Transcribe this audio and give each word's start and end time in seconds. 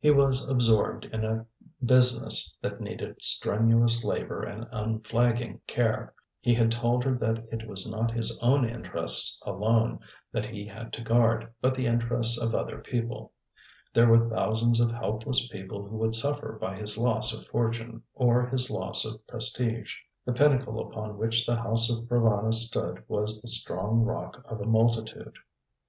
He 0.00 0.10
was 0.10 0.44
absorbed 0.48 1.04
in 1.04 1.24
a 1.24 1.46
business 1.84 2.52
that 2.60 2.80
needed 2.80 3.22
strenuous 3.22 4.02
labour 4.02 4.42
and 4.42 4.66
unflagging 4.72 5.60
care. 5.68 6.14
He 6.40 6.52
had 6.52 6.72
told 6.72 7.04
her 7.04 7.12
that 7.12 7.46
it 7.52 7.64
was 7.68 7.88
not 7.88 8.10
his 8.10 8.36
own 8.42 8.68
interests 8.68 9.40
alone 9.46 10.00
that 10.32 10.46
he 10.46 10.66
had 10.66 10.92
to 10.94 11.02
guard; 11.02 11.52
but 11.60 11.76
the 11.76 11.86
interests 11.86 12.42
of 12.42 12.56
other 12.56 12.80
people. 12.80 13.30
There 13.94 14.08
were 14.08 14.28
thousands 14.28 14.80
of 14.80 14.90
helpless 14.90 15.46
people 15.46 15.86
who 15.86 15.96
would 15.98 16.16
suffer 16.16 16.58
by 16.60 16.74
his 16.74 16.98
loss 16.98 17.32
of 17.32 17.46
fortune, 17.46 18.02
or 18.16 18.48
his 18.48 18.72
loss 18.72 19.04
of 19.04 19.24
prestige. 19.28 19.94
The 20.24 20.32
pinnacle 20.32 20.80
upon 20.90 21.18
which 21.18 21.46
the 21.46 21.54
house 21.54 21.88
of 21.88 22.04
Provana 22.06 22.52
stood 22.52 23.04
was 23.06 23.40
the 23.40 23.46
strong 23.46 24.00
rock 24.00 24.44
of 24.50 24.60
a 24.60 24.66
multitude. 24.66 25.36